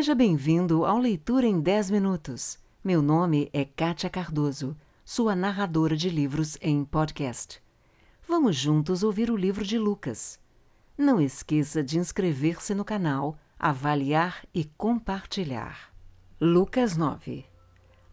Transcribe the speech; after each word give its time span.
Seja 0.00 0.14
bem-vindo 0.14 0.86
ao 0.86 0.96
Leitura 0.96 1.46
em 1.46 1.60
10 1.60 1.90
Minutos. 1.90 2.58
Meu 2.82 3.02
nome 3.02 3.50
é 3.52 3.66
Kátia 3.66 4.08
Cardoso, 4.08 4.74
sua 5.04 5.36
narradora 5.36 5.94
de 5.94 6.08
livros 6.08 6.56
em 6.62 6.86
podcast. 6.86 7.62
Vamos 8.26 8.56
juntos 8.56 9.02
ouvir 9.02 9.30
o 9.30 9.36
livro 9.36 9.62
de 9.62 9.78
Lucas. 9.78 10.40
Não 10.96 11.20
esqueça 11.20 11.82
de 11.82 11.98
inscrever-se 11.98 12.74
no 12.74 12.82
canal, 12.82 13.36
avaliar 13.58 14.42
e 14.54 14.64
compartilhar. 14.64 15.92
Lucas 16.40 16.96
9 16.96 17.44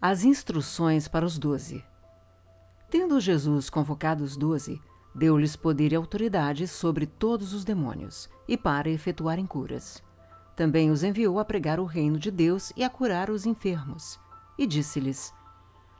As 0.01 0.25
instruções 0.25 1.07
para 1.07 1.25
os 1.25 1.39
doze. 1.39 1.81
Tendo 2.89 3.17
Jesus 3.17 3.69
convocado 3.69 4.25
os 4.25 4.35
doze, 4.35 4.81
deu-lhes 5.15 5.55
poder 5.55 5.93
e 5.93 5.95
autoridade 5.95 6.67
sobre 6.67 7.05
todos 7.05 7.53
os 7.53 7.63
demônios 7.63 8.29
e 8.45 8.57
para 8.57 8.89
efetuarem 8.89 9.45
curas. 9.45 10.05
Também 10.57 10.89
os 10.89 11.03
enviou 11.03 11.37
a 11.39 11.45
pregar 11.45 11.79
o 11.79 11.85
reino 11.85 12.17
de 12.17 12.31
Deus 12.31 12.73
e 12.75 12.83
a 12.83 12.89
curar 12.89 13.29
os 13.29 13.45
enfermos. 13.45 14.19
E 14.57 14.65
disse-lhes: 14.65 15.31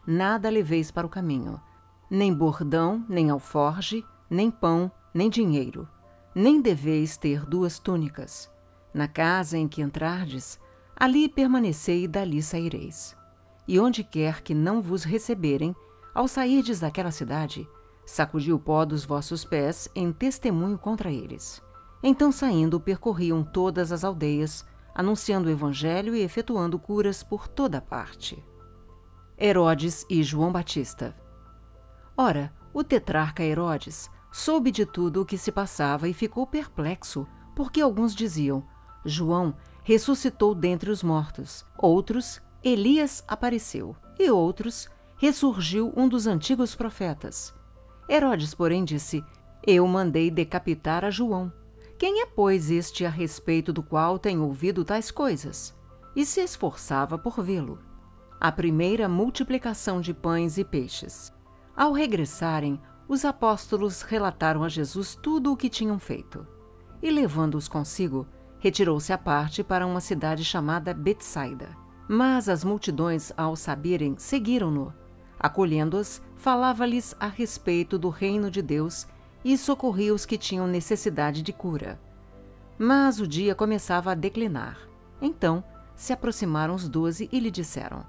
Nada 0.06 0.50
leveis 0.50 0.90
para 0.90 1.06
o 1.06 1.10
caminho, 1.10 1.62
nem 2.10 2.34
bordão, 2.34 3.06
nem 3.08 3.30
alforge, 3.30 4.04
nem 4.28 4.50
pão, 4.50 4.92
nem 5.14 5.30
dinheiro, 5.30 5.88
nem 6.34 6.60
deveis 6.60 7.18
ter 7.18 7.46
duas 7.46 7.78
túnicas. 7.78 8.50
Na 8.92 9.08
casa 9.08 9.60
em 9.60 9.68
que 9.68 9.80
entrardes, 9.80 10.60
ali 10.96 11.30
permanecei 11.30 12.06
e 12.06 12.08
dali 12.08 12.42
saireis. 12.42 13.16
E 13.68 13.80
onde 13.80 14.04
quer 14.04 14.42
que 14.42 14.56
não 14.56 14.82
vos 14.82 15.04
receberem, 15.04 15.76
ao 16.16 16.28
sairdes 16.28 16.80
daquela 16.80 17.12
cidade, 17.12 17.70
sacudi 18.08 18.52
o 18.52 18.58
pó 18.58 18.86
dos 18.86 19.06
vossos 19.06 19.46
pés 19.46 19.88
em 19.94 20.12
testemunho 20.12 20.80
contra 20.80 21.12
eles. 21.12 21.62
Então, 22.10 22.32
saindo, 22.32 22.80
percorriam 22.80 23.44
todas 23.44 23.92
as 23.92 24.06
aldeias, 24.06 24.66
anunciando 24.96 25.50
o 25.50 25.52
evangelho 25.52 26.16
e 26.16 26.22
efetuando 26.22 26.80
curas 26.80 27.22
por 27.22 27.50
toda 27.50 27.82
parte. 27.82 28.42
Herodes 29.38 30.06
e 30.10 30.24
João 30.24 30.50
Batista. 30.50 31.14
Ora, 32.16 32.54
o 32.74 32.82
tetrarca 32.82 33.44
Herodes 33.44 34.10
soube 34.32 34.72
de 34.72 34.86
tudo 34.86 35.22
o 35.22 35.26
que 35.26 35.38
se 35.38 35.52
passava 35.52 36.08
e 36.08 36.14
ficou 36.14 36.48
perplexo, 36.48 37.28
porque 37.54 37.82
alguns 37.82 38.16
diziam: 38.16 38.66
João 39.04 39.54
ressuscitou 39.84 40.56
dentre 40.56 40.90
os 40.90 41.04
mortos, 41.04 41.66
outros, 41.78 42.42
Elias 42.64 43.22
apareceu, 43.28 43.98
e 44.18 44.32
outros, 44.32 44.88
ressurgiu 45.18 45.92
um 45.94 46.08
dos 46.08 46.26
antigos 46.26 46.74
profetas. 46.74 47.54
Herodes, 48.10 48.56
porém, 48.56 48.86
disse: 48.86 49.22
Eu 49.62 49.86
mandei 49.86 50.32
decapitar 50.32 51.04
a 51.04 51.10
João. 51.10 51.52
Quem 51.98 52.22
é, 52.22 52.28
pois, 52.28 52.70
este 52.70 53.06
a 53.06 53.10
respeito 53.10 53.74
do 53.74 53.82
qual 53.82 54.20
tem 54.20 54.40
ouvido 54.40 54.86
tais 54.86 55.10
coisas? 55.10 55.76
E 56.16 56.24
se 56.26 56.42
esforçava 56.42 57.18
por 57.18 57.42
vê-lo. 57.42 57.80
A 58.40 58.52
primeira 58.52 59.10
multiplicação 59.10 60.00
de 60.00 60.14
pães 60.14 60.60
e 60.60 60.64
peixes. 60.64 61.34
Ao 61.76 61.92
regressarem, 61.92 62.80
os 63.08 63.26
apóstolos 63.26 64.04
relataram 64.04 64.64
a 64.64 64.70
Jesus 64.70 65.16
tudo 65.16 65.52
o 65.52 65.58
que 65.58 65.70
tinham 65.70 65.98
feito. 65.98 66.46
E 67.02 67.10
levando-os 67.10 67.68
consigo, 67.68 68.28
retirou-se 68.60 69.12
à 69.12 69.18
parte 69.18 69.64
para 69.64 69.88
uma 69.88 70.00
cidade 70.00 70.46
chamada 70.46 70.94
Betsaida. 70.94 71.76
Mas 72.08 72.48
as 72.48 72.64
multidões, 72.64 73.32
ao 73.36 73.56
saberem, 73.56 74.16
seguiram-no. 74.20 74.94
Acolhendo-as, 75.40 76.22
falava-lhes 76.36 77.16
a 77.20 77.28
respeito 77.28 77.98
do 77.98 78.10
reino 78.10 78.52
de 78.52 78.62
Deus 78.62 79.08
e 79.48 79.58
socorria 79.58 80.14
os 80.14 80.26
que 80.26 80.38
tinham 80.38 80.68
necessidade 80.68 81.42
de 81.42 81.54
cura. 81.54 81.98
Mas 82.78 83.22
o 83.22 83.26
dia 83.26 83.56
começava 83.56 84.12
a 84.12 84.14
declinar. 84.14 84.78
Então 85.22 85.64
se 85.96 86.12
aproximaram 86.12 86.76
os 86.76 86.90
doze 86.90 87.30
e 87.32 87.40
lhe 87.40 87.50
disseram: 87.50 88.06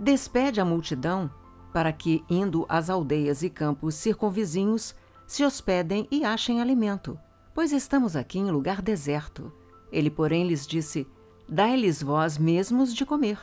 Despede 0.00 0.62
a 0.62 0.64
multidão, 0.64 1.30
para 1.74 1.92
que, 1.92 2.24
indo 2.26 2.64
às 2.70 2.88
aldeias 2.88 3.42
e 3.42 3.50
campos 3.50 3.96
circunvizinhos, 3.96 4.94
se 5.26 5.44
hospedem 5.44 6.08
e 6.10 6.24
achem 6.24 6.58
alimento, 6.58 7.20
pois 7.54 7.70
estamos 7.70 8.16
aqui 8.16 8.38
em 8.38 8.50
lugar 8.50 8.80
deserto. 8.80 9.52
Ele, 9.92 10.08
porém, 10.08 10.48
lhes 10.48 10.66
disse: 10.66 11.06
Dai-lhes 11.46 12.02
vós 12.02 12.38
mesmos 12.38 12.94
de 12.94 13.04
comer. 13.04 13.38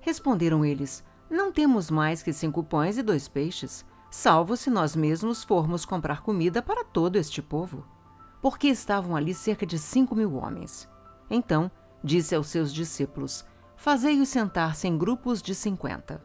Responderam 0.00 0.64
eles: 0.64 1.04
Não 1.28 1.50
temos 1.50 1.90
mais 1.90 2.22
que 2.22 2.32
cinco 2.32 2.62
pães 2.62 2.98
e 2.98 3.02
dois 3.02 3.26
peixes 3.26 3.84
salvo 4.10 4.56
se 4.56 4.70
nós 4.70 4.96
mesmos 4.96 5.44
formos 5.44 5.84
comprar 5.84 6.22
comida 6.22 6.62
para 6.62 6.84
todo 6.84 7.16
este 7.16 7.42
povo. 7.42 7.84
Porque 8.40 8.68
estavam 8.68 9.16
ali 9.16 9.34
cerca 9.34 9.66
de 9.66 9.78
cinco 9.78 10.14
mil 10.14 10.34
homens. 10.34 10.88
Então 11.30 11.70
disse 12.02 12.34
aos 12.34 12.46
seus 12.46 12.72
discípulos: 12.72 13.44
Fazei-os 13.76 14.28
sentar-se 14.28 14.86
em 14.86 14.96
grupos 14.96 15.42
de 15.42 15.54
cinquenta. 15.54 16.22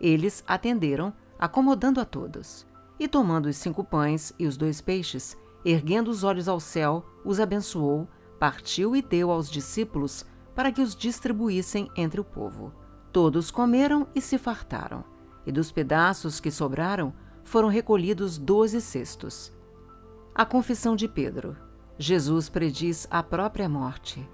Eles 0.00 0.42
atenderam, 0.46 1.12
acomodando 1.38 2.00
a 2.00 2.04
todos. 2.04 2.66
E 2.98 3.08
tomando 3.08 3.46
os 3.46 3.56
cinco 3.56 3.82
pães 3.82 4.32
e 4.38 4.46
os 4.46 4.56
dois 4.56 4.80
peixes, 4.80 5.36
erguendo 5.64 6.08
os 6.08 6.22
olhos 6.22 6.48
ao 6.48 6.60
céu, 6.60 7.04
os 7.24 7.40
abençoou, 7.40 8.08
partiu 8.38 8.94
e 8.94 9.02
deu 9.02 9.30
aos 9.30 9.50
discípulos 9.50 10.24
para 10.54 10.70
que 10.70 10.80
os 10.80 10.94
distribuíssem 10.94 11.90
entre 11.96 12.20
o 12.20 12.24
povo. 12.24 12.72
Todos 13.12 13.50
comeram 13.50 14.06
e 14.14 14.20
se 14.20 14.38
fartaram 14.38 15.04
e 15.46 15.52
dos 15.52 15.72
pedaços 15.72 16.40
que 16.40 16.50
sobraram 16.50 17.12
foram 17.44 17.68
recolhidos 17.68 18.38
doze 18.38 18.80
cestos. 18.80 19.52
A 20.34 20.44
confissão 20.44 20.94
de 20.94 21.08
Pedro. 21.08 21.56
Jesus 21.98 22.48
prediz 22.48 23.06
a 23.10 23.22
própria 23.22 23.68
morte. 23.68 24.26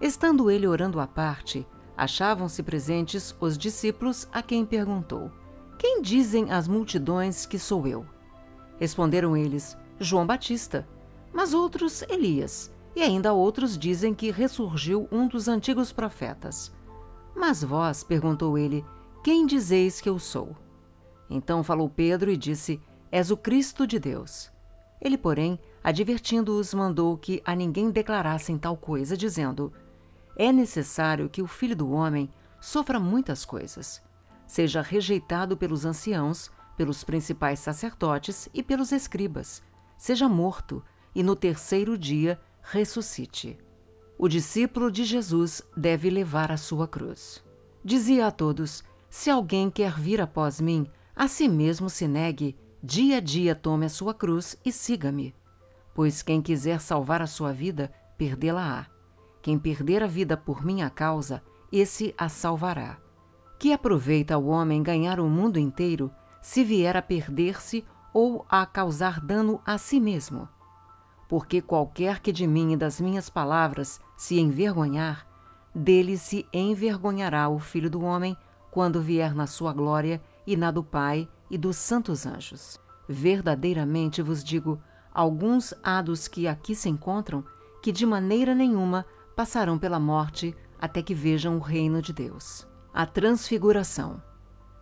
Estando 0.00 0.50
ele 0.50 0.66
orando 0.66 0.98
à 0.98 1.06
parte, 1.06 1.66
achavam-se 1.96 2.62
presentes 2.62 3.36
os 3.40 3.58
discípulos 3.58 4.28
a 4.32 4.42
quem 4.42 4.64
perguntou: 4.64 5.30
Quem 5.78 6.00
dizem 6.00 6.50
as 6.50 6.66
multidões 6.66 7.44
que 7.44 7.58
sou 7.58 7.86
eu? 7.86 8.06
Responderam 8.78 9.36
eles: 9.36 9.76
João 10.00 10.26
Batista, 10.26 10.88
mas 11.32 11.52
outros 11.52 12.02
Elias, 12.08 12.72
e 12.96 13.02
ainda 13.02 13.32
outros 13.32 13.76
dizem 13.76 14.14
que 14.14 14.30
ressurgiu 14.30 15.08
um 15.12 15.28
dos 15.28 15.48
antigos 15.48 15.92
profetas. 15.92 16.72
Mas 17.36 17.62
vós, 17.62 18.02
perguntou 18.02 18.56
ele, 18.56 18.84
quem 19.22 19.46
dizeis 19.46 20.00
que 20.00 20.08
eu 20.08 20.18
sou? 20.18 20.56
Então 21.28 21.62
falou 21.62 21.88
Pedro 21.88 22.30
e 22.30 22.36
disse: 22.36 22.80
És 23.10 23.30
o 23.30 23.36
Cristo 23.36 23.86
de 23.86 23.98
Deus. 23.98 24.50
Ele, 25.00 25.16
porém, 25.16 25.58
advertindo-os, 25.82 26.74
mandou 26.74 27.16
que 27.16 27.42
a 27.44 27.54
ninguém 27.54 27.90
declarassem 27.90 28.58
tal 28.58 28.76
coisa, 28.76 29.16
dizendo: 29.16 29.72
É 30.36 30.52
necessário 30.52 31.28
que 31.28 31.42
o 31.42 31.46
filho 31.46 31.76
do 31.76 31.90
homem 31.90 32.30
sofra 32.60 32.98
muitas 32.98 33.44
coisas, 33.44 34.02
seja 34.46 34.82
rejeitado 34.82 35.56
pelos 35.56 35.84
anciãos, 35.84 36.50
pelos 36.76 37.04
principais 37.04 37.58
sacerdotes 37.58 38.48
e 38.54 38.62
pelos 38.62 38.92
escribas, 38.92 39.62
seja 39.96 40.28
morto 40.28 40.82
e 41.14 41.22
no 41.22 41.34
terceiro 41.34 41.98
dia 41.98 42.40
ressuscite. 42.62 43.58
O 44.16 44.28
discípulo 44.28 44.90
de 44.90 45.04
Jesus 45.04 45.62
deve 45.76 46.10
levar 46.10 46.50
a 46.50 46.56
sua 46.56 46.88
cruz. 46.88 47.42
Dizia 47.84 48.26
a 48.26 48.30
todos: 48.30 48.82
se 49.10 49.30
alguém 49.30 49.70
quer 49.70 49.98
vir 49.98 50.20
após 50.20 50.60
mim, 50.60 50.86
a 51.16 51.26
si 51.26 51.48
mesmo 51.48 51.88
se 51.88 52.06
negue, 52.06 52.56
dia 52.82 53.16
a 53.16 53.20
dia 53.20 53.54
tome 53.54 53.86
a 53.86 53.88
sua 53.88 54.14
cruz 54.14 54.56
e 54.64 54.70
siga-me. 54.70 55.34
Pois 55.94 56.22
quem 56.22 56.40
quiser 56.40 56.80
salvar 56.80 57.20
a 57.22 57.26
sua 57.26 57.52
vida, 57.52 57.90
perdê-la-á. 58.16 58.86
Quem 59.42 59.58
perder 59.58 60.02
a 60.02 60.06
vida 60.06 60.36
por 60.36 60.64
minha 60.64 60.88
causa, 60.90 61.42
esse 61.72 62.14
a 62.16 62.28
salvará. 62.28 62.98
Que 63.58 63.72
aproveita 63.72 64.38
o 64.38 64.46
homem 64.46 64.82
ganhar 64.82 65.18
o 65.18 65.28
mundo 65.28 65.58
inteiro, 65.58 66.10
se 66.40 66.62
vier 66.62 66.96
a 66.96 67.02
perder-se 67.02 67.84
ou 68.12 68.44
a 68.48 68.64
causar 68.64 69.20
dano 69.20 69.60
a 69.66 69.76
si 69.78 69.98
mesmo? 69.98 70.48
Porque 71.28 71.60
qualquer 71.60 72.20
que 72.20 72.32
de 72.32 72.46
mim 72.46 72.72
e 72.72 72.76
das 72.76 73.00
minhas 73.00 73.28
palavras 73.28 74.00
se 74.16 74.38
envergonhar, 74.38 75.26
dele 75.74 76.16
se 76.16 76.46
envergonhará 76.52 77.48
o 77.48 77.58
filho 77.58 77.90
do 77.90 78.02
homem 78.02 78.36
quando 78.70 79.00
vier 79.00 79.34
na 79.34 79.46
sua 79.46 79.72
glória 79.72 80.20
e 80.46 80.56
na 80.56 80.70
do 80.70 80.82
Pai 80.82 81.28
e 81.50 81.56
dos 81.56 81.76
santos 81.76 82.26
anjos. 82.26 82.78
Verdadeiramente 83.08 84.22
vos 84.22 84.44
digo: 84.44 84.80
alguns 85.12 85.74
há 85.82 86.02
dos 86.02 86.28
que 86.28 86.46
aqui 86.46 86.74
se 86.74 86.88
encontram 86.88 87.44
que 87.82 87.92
de 87.92 88.04
maneira 88.04 88.54
nenhuma 88.54 89.06
passarão 89.34 89.78
pela 89.78 90.00
morte 90.00 90.54
até 90.80 91.02
que 91.02 91.14
vejam 91.14 91.56
o 91.56 91.60
reino 91.60 92.02
de 92.02 92.12
Deus. 92.12 92.66
A 92.92 93.06
Transfiguração. 93.06 94.22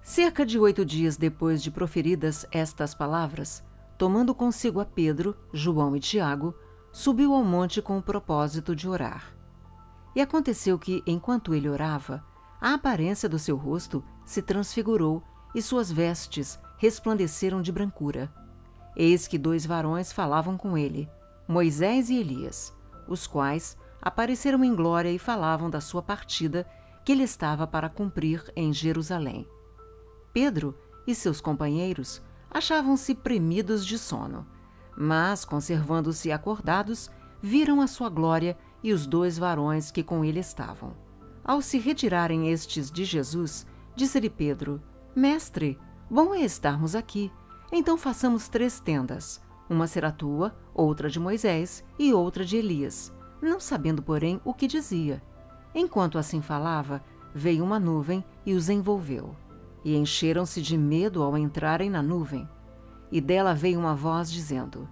Cerca 0.03 0.47
de 0.47 0.59
oito 0.59 0.85
dias 0.85 1.17
depois 1.17 1.62
de 1.62 1.71
proferidas 1.71 2.47
estas 2.50 2.94
palavras, 2.94 3.62
tomando 3.99 4.35
consigo 4.35 4.79
a 4.81 4.85
Pedro, 4.85 5.37
João 5.53 5.97
e 5.97 6.00
Tiago, 6.00 6.55
subiu 6.93 7.35
ao 7.35 7.43
monte 7.43 7.83
com 7.83 7.99
o 7.99 8.03
propósito 8.03 8.75
de 8.75 8.88
orar. 8.88 9.35
E 10.15 10.21
aconteceu 10.21 10.79
que, 10.79 11.03
enquanto 11.06 11.55
ele 11.55 11.69
orava, 11.69 12.25
a 12.61 12.75
aparência 12.75 13.29
do 13.29 13.38
seu 13.38 13.56
rosto 13.56 14.03
se 14.25 14.43
transfigurou 14.43 15.23
e 15.55 15.62
suas 15.62 15.91
vestes 15.91 16.58
resplandeceram 16.79 17.62
de 17.62 17.73
brancura. 17.73 18.32
Eis 18.97 19.26
que 19.26 19.38
dois 19.38 19.67
varões 19.67 20.12
falavam 20.12 20.56
com 20.56 20.76
ele, 20.76 21.08
Moisés 21.47 22.11
e 22.11 22.17
Elias, 22.17 22.75
os 23.06 23.26
quais, 23.26 23.76
apareceram 24.00 24.62
em 24.64 24.75
glória 24.75 25.11
e 25.11 25.19
falavam 25.19 25.69
da 25.69 25.81
sua 25.81 26.03
partida 26.03 26.67
que 27.05 27.12
ele 27.12 27.23
estava 27.23 27.67
para 27.67 27.88
cumprir 27.88 28.44
em 28.56 28.73
Jerusalém. 28.73 29.47
Pedro 30.32 30.76
e 31.06 31.14
seus 31.14 31.41
companheiros 31.41 32.20
achavam-se 32.50 33.14
premidos 33.14 33.87
de 33.87 33.99
sono, 33.99 34.47
mas, 34.97 35.44
conservando-se 35.44 36.32
acordados, 36.32 37.11
viram 37.41 37.81
a 37.81 37.87
sua 37.87 38.09
glória 38.09 38.56
e 38.82 38.93
os 38.93 39.06
dois 39.06 39.38
varões 39.38 39.91
que 39.91 40.02
com 40.02 40.25
ele 40.25 40.41
estavam. 40.41 41.06
Ao 41.47 41.63
se 41.63 41.79
retirarem 41.79 42.51
estes 42.51 42.91
de 42.91 43.05
Jesus, 43.05 43.65
disse-lhe 43.95 44.29
Pedro: 44.29 44.83
Mestre, 45.15 45.79
bom 46.11 46.35
é 46.35 46.41
estarmos 46.41 46.97
aqui. 46.97 47.31
Então 47.71 47.97
façamos 47.97 48.49
três 48.49 48.81
tendas: 48.81 49.41
uma 49.71 49.87
será 49.87 50.11
tua, 50.11 50.57
outra 50.75 51.09
de 51.09 51.21
Moisés 51.21 51.85
e 51.97 52.13
outra 52.13 52.45
de 52.45 52.57
Elias, 52.57 53.15
não 53.41 53.61
sabendo, 53.61 54.03
porém, 54.03 54.41
o 54.45 54.53
que 54.53 54.67
dizia. 54.67 55.23
Enquanto 55.73 56.19
assim 56.19 56.43
falava, 56.43 57.01
veio 57.33 57.63
uma 57.63 57.79
nuvem 57.79 58.25
e 58.45 58.53
os 58.53 58.69
envolveu. 58.69 59.37
E 59.85 59.95
encheram-se 59.95 60.61
de 60.61 60.77
medo 60.77 61.23
ao 61.23 61.39
entrarem 61.39 61.89
na 61.89 62.03
nuvem. 62.03 62.49
E 63.13 63.21
dela 63.21 63.55
veio 63.55 63.79
uma 63.79 63.95
voz 63.95 64.33
dizendo: 64.33 64.89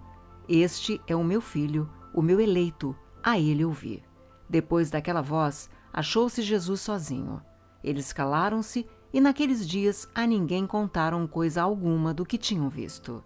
Este 0.47 1.01
é 1.05 1.17
o 1.17 1.23
meu 1.23 1.41
filho, 1.41 1.89
o 2.13 2.21
meu 2.21 2.39
eleito, 2.39 2.95
a 3.21 3.37
ele 3.37 3.65
ouvi. 3.65 4.01
Depois 4.49 4.89
daquela 4.89 5.21
voz, 5.21 5.69
achou-se 5.95 6.41
Jesus 6.41 6.81
sozinho. 6.81 7.41
Eles 7.81 8.11
calaram-se 8.11 8.85
e 9.13 9.21
naqueles 9.21 9.65
dias 9.65 10.09
a 10.13 10.27
ninguém 10.27 10.67
contaram 10.67 11.25
coisa 11.25 11.61
alguma 11.61 12.13
do 12.13 12.25
que 12.25 12.37
tinham 12.37 12.67
visto. 12.67 13.23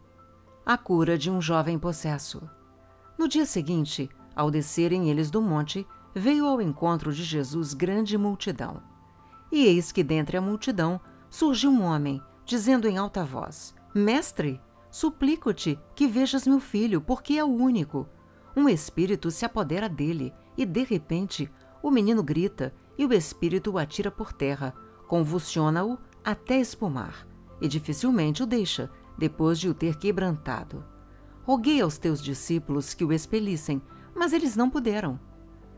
A 0.64 0.78
cura 0.78 1.18
de 1.18 1.32
um 1.32 1.42
jovem 1.42 1.80
possesso. 1.80 2.48
No 3.18 3.28
dia 3.28 3.44
seguinte, 3.48 4.08
ao 4.36 4.52
descerem 4.52 5.10
eles 5.10 5.32
do 5.32 5.42
monte, 5.42 5.88
veio 6.14 6.46
ao 6.46 6.62
encontro 6.62 7.12
de 7.12 7.24
Jesus 7.24 7.74
grande 7.74 8.16
multidão. 8.20 8.84
E 9.52 9.66
eis 9.66 9.92
que 9.92 10.04
dentre 10.04 10.38
a 10.38 10.42
multidão 10.42 11.02
surgiu 11.28 11.72
um 11.72 11.82
homem, 11.82 12.22
dizendo 12.46 12.88
em 12.88 13.00
alta 13.00 13.26
voz: 13.26 13.74
Mestre, 13.96 14.62
suplico-te 14.92 15.80
que 15.96 16.08
vejas 16.08 16.46
meu 16.46 16.60
filho, 16.60 17.02
porque 17.02 17.34
é 17.34 17.44
o 17.44 17.48
único 17.48 18.08
um 18.60 18.68
espírito 18.68 19.32
se 19.32 19.46
apodera 19.46 19.88
dele 19.88 20.34
e, 20.58 20.66
de 20.66 20.84
repente, 20.84 21.50
o 21.82 21.92
menino 21.92 22.24
grita 22.24 22.74
e 22.98 23.06
o 23.06 23.14
espírito 23.14 23.72
o 23.72 23.78
atira 23.78 24.12
por 24.12 24.34
terra, 24.34 24.74
convulsiona-o 25.08 25.98
até 26.24 26.60
espumar 26.60 27.28
e 27.62 27.68
dificilmente 27.68 28.44
o 28.44 28.46
deixa, 28.46 28.90
depois 29.18 29.60
de 29.60 29.70
o 29.70 29.74
ter 29.74 29.98
quebrantado. 29.98 30.84
Roguei 31.44 31.82
aos 31.82 31.98
teus 31.98 32.22
discípulos 32.22 32.94
que 32.94 33.04
o 33.04 33.12
expelissem, 33.12 33.82
mas 34.16 34.34
eles 34.34 34.56
não 34.56 34.70
puderam. 34.70 35.20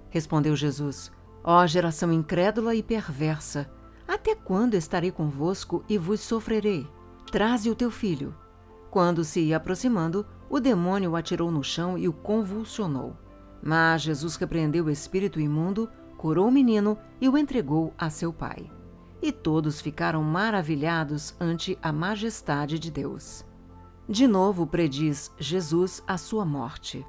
Respondeu 0.09 0.55
Jesus: 0.55 1.11
Ó 1.43 1.65
geração 1.65 2.11
incrédula 2.11 2.75
e 2.75 2.83
perversa, 2.83 3.71
até 4.07 4.35
quando 4.35 4.75
estarei 4.75 5.11
convosco 5.11 5.83
e 5.87 5.97
vos 5.97 6.19
sofrerei? 6.19 6.87
Traze 7.31 7.69
o 7.69 7.75
teu 7.75 7.89
filho. 7.89 8.35
Quando 8.89 9.23
se 9.23 9.39
ia 9.39 9.57
aproximando, 9.57 10.25
o 10.49 10.59
demônio 10.59 11.11
o 11.11 11.15
atirou 11.15 11.49
no 11.49 11.63
chão 11.63 11.97
e 11.97 12.09
o 12.09 12.13
convulsionou. 12.13 13.15
Mas 13.61 14.01
Jesus 14.01 14.35
repreendeu 14.35 14.85
o 14.85 14.89
espírito 14.89 15.39
imundo, 15.39 15.89
curou 16.17 16.47
o 16.47 16.51
menino 16.51 16.97
e 17.19 17.29
o 17.29 17.37
entregou 17.37 17.93
a 17.97 18.09
seu 18.09 18.33
pai. 18.33 18.69
E 19.21 19.31
todos 19.31 19.79
ficaram 19.79 20.23
maravilhados 20.23 21.35
ante 21.39 21.77
a 21.81 21.91
majestade 21.91 22.79
de 22.79 22.89
Deus. 22.89 23.45
De 24.09 24.27
novo 24.27 24.65
prediz 24.65 25.31
Jesus 25.37 26.03
a 26.07 26.17
sua 26.17 26.43
morte. 26.43 27.05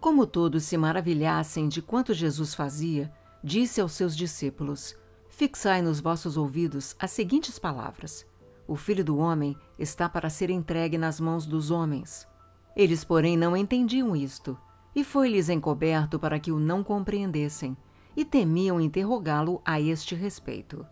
Como 0.00 0.26
todos 0.26 0.64
se 0.64 0.78
maravilhassem 0.78 1.68
de 1.68 1.82
quanto 1.82 2.14
Jesus 2.14 2.54
fazia, 2.54 3.12
disse 3.44 3.82
aos 3.82 3.92
seus 3.92 4.16
discípulos: 4.16 4.96
Fixai 5.28 5.82
nos 5.82 6.00
vossos 6.00 6.38
ouvidos 6.38 6.96
as 6.98 7.10
seguintes 7.10 7.58
palavras: 7.58 8.26
O 8.66 8.76
filho 8.76 9.04
do 9.04 9.18
homem 9.18 9.54
está 9.78 10.08
para 10.08 10.30
ser 10.30 10.48
entregue 10.48 10.96
nas 10.96 11.20
mãos 11.20 11.44
dos 11.44 11.70
homens. 11.70 12.26
Eles, 12.74 13.04
porém, 13.04 13.36
não 13.36 13.54
entendiam 13.56 14.16
isto, 14.16 14.56
e 14.94 15.04
foi-lhes 15.04 15.48
encoberto 15.48 16.18
para 16.18 16.38
que 16.38 16.52
o 16.52 16.58
não 16.58 16.82
compreendessem, 16.82 17.76
e 18.16 18.24
temiam 18.24 18.80
interrogá-lo 18.80 19.62
a 19.64 19.80
este 19.80 20.14
respeito. 20.14 20.84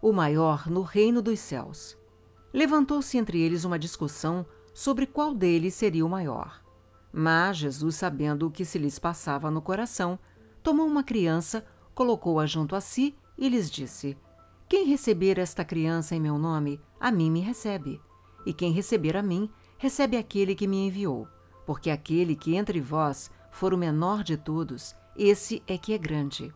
O 0.00 0.12
maior 0.12 0.68
no 0.68 0.82
reino 0.82 1.20
dos 1.20 1.38
céus. 1.40 1.96
Levantou-se 2.52 3.18
entre 3.18 3.40
eles 3.40 3.64
uma 3.64 3.78
discussão 3.78 4.46
sobre 4.72 5.06
qual 5.06 5.34
deles 5.34 5.74
seria 5.74 6.04
o 6.04 6.08
maior. 6.08 6.62
Mas 7.12 7.58
Jesus, 7.58 7.96
sabendo 7.96 8.46
o 8.46 8.50
que 8.50 8.64
se 8.64 8.78
lhes 8.78 8.98
passava 8.98 9.50
no 9.50 9.62
coração, 9.62 10.18
tomou 10.62 10.86
uma 10.86 11.04
criança, 11.04 11.64
colocou-a 11.94 12.46
junto 12.46 12.74
a 12.74 12.80
si 12.80 13.14
e 13.38 13.48
lhes 13.48 13.70
disse: 13.70 14.16
Quem 14.68 14.86
receber 14.86 15.38
esta 15.38 15.64
criança 15.64 16.14
em 16.14 16.20
meu 16.20 16.38
nome, 16.38 16.80
a 16.98 17.12
mim 17.12 17.30
me 17.30 17.40
recebe, 17.40 18.00
e 18.44 18.52
quem 18.52 18.72
receber 18.72 19.16
a 19.16 19.22
mim, 19.22 19.48
recebe 19.78 20.16
aquele 20.16 20.54
que 20.54 20.66
me 20.66 20.88
enviou, 20.88 21.28
porque 21.66 21.90
aquele 21.90 22.34
que 22.36 22.54
entre 22.54 22.80
vós 22.80 23.30
for 23.50 23.72
o 23.72 23.78
menor 23.78 24.22
de 24.22 24.36
todos, 24.36 24.94
esse 25.16 25.62
é 25.66 25.78
que 25.78 25.92
é 25.92 25.98
grande. 25.98 26.52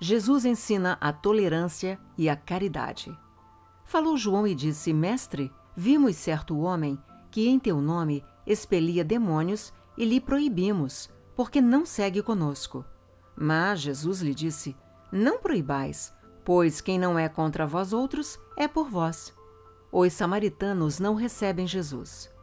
Jesus 0.00 0.44
ensina 0.44 0.98
a 1.00 1.12
tolerância 1.12 1.98
e 2.16 2.28
a 2.28 2.36
caridade. 2.36 3.16
Falou 3.84 4.16
João 4.16 4.46
e 4.46 4.54
disse: 4.54 4.92
Mestre, 4.92 5.52
vimos 5.76 6.16
certo 6.16 6.58
homem 6.58 6.98
que 7.30 7.48
em 7.48 7.58
teu 7.58 7.80
nome 7.80 8.24
expelia 8.46 9.04
demônios 9.04 9.72
e 9.96 10.04
lhe 10.04 10.20
proibimos, 10.20 11.10
porque 11.36 11.60
não 11.60 11.86
segue 11.86 12.22
conosco. 12.22 12.84
Mas 13.36 13.80
Jesus 13.80 14.20
lhe 14.20 14.34
disse: 14.34 14.76
Não 15.12 15.38
proibais, 15.38 16.12
pois 16.44 16.80
quem 16.80 16.98
não 16.98 17.18
é 17.18 17.28
contra 17.28 17.66
vós 17.66 17.92
outros 17.92 18.38
é 18.56 18.66
por 18.66 18.88
vós. 18.88 19.34
Os 19.92 20.12
samaritanos 20.12 20.98
não 20.98 21.14
recebem 21.14 21.66
Jesus. 21.66 22.33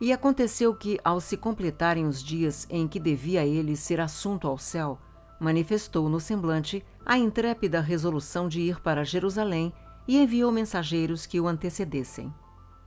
E 0.00 0.12
aconteceu 0.12 0.74
que, 0.74 0.98
ao 1.04 1.20
se 1.20 1.36
completarem 1.36 2.06
os 2.06 2.22
dias 2.22 2.66
em 2.70 2.88
que 2.88 2.98
devia 2.98 3.44
ele 3.44 3.76
ser 3.76 4.00
assunto 4.00 4.48
ao 4.48 4.56
céu, 4.56 4.98
manifestou 5.38 6.08
no 6.08 6.18
semblante 6.18 6.84
a 7.04 7.18
intrépida 7.18 7.80
resolução 7.80 8.48
de 8.48 8.60
ir 8.60 8.80
para 8.80 9.04
Jerusalém 9.04 9.72
e 10.08 10.16
enviou 10.16 10.50
mensageiros 10.50 11.26
que 11.26 11.38
o 11.38 11.46
antecedessem. 11.46 12.32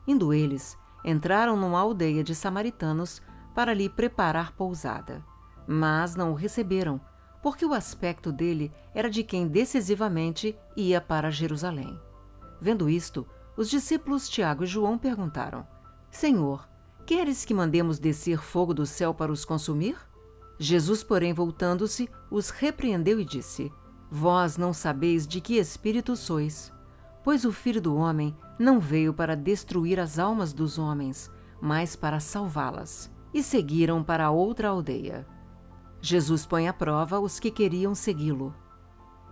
Indo 0.08 0.34
eles, 0.34 0.78
entraram 1.06 1.56
numa 1.56 1.80
aldeia 1.80 2.24
de 2.24 2.34
samaritanos 2.34 3.22
para 3.54 3.74
lhe 3.74 3.90
preparar 3.90 4.54
pousada. 4.54 5.24
Mas 5.68 6.16
não 6.16 6.32
o 6.32 6.36
receberam, 6.36 7.00
porque 7.42 7.66
o 7.66 7.74
aspecto 7.74 8.32
dele 8.32 8.72
era 8.94 9.10
de 9.10 9.24
quem 9.24 9.48
decisivamente 9.48 10.58
ia 10.76 11.00
para 11.00 11.30
Jerusalém. 11.30 12.00
Vendo 12.60 12.90
isto, 12.90 13.28
os 13.56 13.70
discípulos 13.70 14.28
Tiago 14.28 14.64
e 14.64 14.68
João 14.68 14.98
perguntaram: 14.98 15.68
Senhor, 16.10 16.68
Queres 17.06 17.44
que 17.44 17.54
mandemos 17.54 18.00
descer 18.00 18.42
fogo 18.42 18.74
do 18.74 18.86
céu 18.86 19.14
para 19.14 19.32
os 19.32 19.44
consumir? 19.44 19.98
Jesus, 20.58 21.04
porém, 21.04 21.34
voltando-se, 21.34 22.10
os 22.32 22.50
repreendeu 22.50 23.20
e 23.20 23.26
disse: 23.26 23.72
Vós 24.10 24.56
não 24.58 24.72
sabeis 24.72 25.28
de 25.28 25.42
que 25.42 25.58
espírito 25.58 26.16
sois, 26.16 26.72
pois 27.22 27.44
o 27.44 27.52
Filho 27.52 27.82
do 27.82 27.96
Homem 27.96 28.34
não 28.58 28.80
veio 28.80 29.14
para 29.14 29.36
destruir 29.36 30.00
as 30.00 30.18
almas 30.18 30.54
dos 30.54 30.78
homens, 30.78 31.30
mas 31.62 31.96
para 31.96 32.22
salvá-las. 32.22 33.12
E 33.34 33.44
seguiram 33.44 34.04
para 34.04 34.30
outra 34.30 34.70
aldeia. 34.70 35.28
Jesus 36.00 36.46
põe 36.46 36.68
à 36.68 36.74
prova 36.74 37.20
os 37.20 37.40
que 37.40 37.50
queriam 37.50 37.96
segui-lo. 37.96 38.54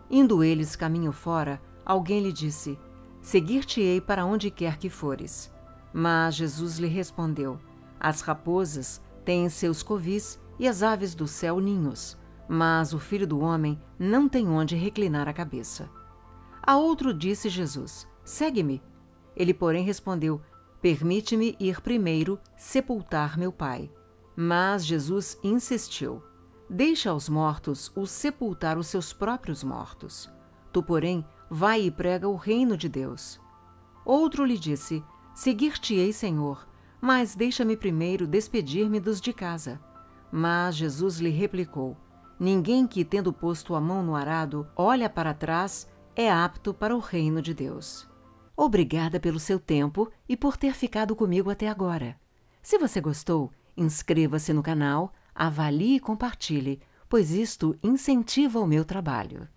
Indo 0.09 0.43
eles 0.43 0.75
caminho 0.75 1.11
fora, 1.11 1.61
alguém 1.85 2.21
lhe 2.21 2.33
disse: 2.33 2.77
Seguir-te-ei 3.21 4.01
para 4.01 4.25
onde 4.25 4.51
quer 4.51 4.77
que 4.77 4.89
fores. 4.89 5.51
Mas 5.93 6.35
Jesus 6.35 6.77
lhe 6.77 6.87
respondeu: 6.87 7.59
As 7.99 8.21
raposas 8.21 9.01
têm 9.25 9.49
seus 9.49 9.83
covis 9.83 10.39
e 10.59 10.67
as 10.67 10.83
aves 10.83 11.15
do 11.15 11.27
céu 11.27 11.59
ninhos, 11.59 12.17
mas 12.47 12.93
o 12.93 12.99
filho 12.99 13.27
do 13.27 13.39
homem 13.39 13.79
não 13.97 14.27
tem 14.27 14.47
onde 14.47 14.75
reclinar 14.75 15.27
a 15.27 15.33
cabeça. 15.33 15.89
A 16.61 16.77
outro 16.77 17.13
disse 17.13 17.49
Jesus: 17.49 18.07
Segue-me. 18.23 18.81
Ele, 19.35 19.53
porém, 19.53 19.83
respondeu: 19.83 20.41
Permite-me 20.81 21.55
ir 21.59 21.81
primeiro 21.81 22.39
sepultar 22.55 23.37
meu 23.37 23.51
pai. 23.51 23.91
Mas 24.35 24.85
Jesus 24.85 25.37
insistiu: 25.43 26.21
Deixa 26.69 27.09
aos 27.09 27.27
mortos 27.27 27.91
os 27.95 28.11
sepultar 28.11 28.77
os 28.77 28.87
seus 28.87 29.11
próprios 29.11 29.63
mortos. 29.63 30.31
Tu, 30.71 30.81
porém, 30.81 31.25
vai 31.49 31.81
e 31.81 31.91
prega 31.91 32.29
o 32.29 32.35
reino 32.35 32.77
de 32.77 32.87
Deus. 32.87 33.39
Outro 34.05 34.45
lhe 34.45 34.57
disse: 34.57 35.03
Seguir-te-ei, 35.33 36.11
Senhor, 36.11 36.67
mas 36.99 37.35
deixa-me 37.35 37.75
primeiro 37.75 38.27
despedir-me 38.27 38.99
dos 38.99 39.19
de 39.19 39.33
casa. 39.33 39.79
Mas 40.31 40.75
Jesus 40.75 41.19
lhe 41.19 41.29
replicou: 41.29 41.97
Ninguém 42.39 42.87
que, 42.87 43.03
tendo 43.03 43.31
posto 43.33 43.75
a 43.75 43.81
mão 43.81 44.03
no 44.03 44.15
arado, 44.15 44.67
olha 44.75 45.09
para 45.09 45.33
trás, 45.33 45.87
é 46.15 46.31
apto 46.31 46.73
para 46.73 46.95
o 46.95 46.99
reino 46.99 47.41
de 47.41 47.53
Deus. 47.53 48.07
Obrigada 48.55 49.19
pelo 49.19 49.39
seu 49.39 49.59
tempo 49.59 50.11
e 50.27 50.37
por 50.37 50.57
ter 50.57 50.73
ficado 50.73 51.15
comigo 51.15 51.49
até 51.49 51.67
agora. 51.67 52.19
Se 52.61 52.77
você 52.77 53.01
gostou, 53.01 53.51
inscreva-se 53.75 54.53
no 54.53 54.61
canal, 54.61 55.13
avalie 55.33 55.95
e 55.95 55.99
compartilhe, 55.99 56.79
pois 57.09 57.31
isto 57.31 57.77
incentiva 57.81 58.59
o 58.59 58.67
meu 58.67 58.85
trabalho. 58.85 59.47